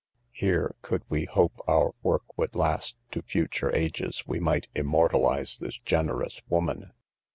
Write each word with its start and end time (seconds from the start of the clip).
Here, 0.31 0.73
could 0.81 1.03
we 1.09 1.25
hope 1.25 1.61
our 1.67 1.93
work 2.01 2.35
would 2.35 2.55
last 2.55 2.97
to 3.11 3.21
future 3.21 3.71
ages, 3.75 4.23
we 4.25 4.39
might 4.39 4.67
immortalize 4.73 5.59
this 5.59 5.77
generous 5.77 6.41
woman. 6.49 6.91